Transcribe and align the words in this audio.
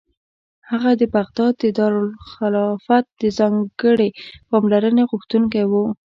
هغه 0.71 0.91
د 1.01 1.03
بغداد 1.15 1.53
د 1.61 1.65
دارالخلافت 1.77 3.05
د 3.21 3.23
ځانګړې 3.37 4.09
پاملرنې 4.49 5.03
غوښتونکی 5.11 5.63
و. 5.71 5.73